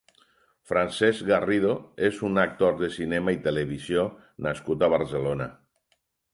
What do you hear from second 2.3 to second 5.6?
un actor de cinema i televisió nascut a Barcelona.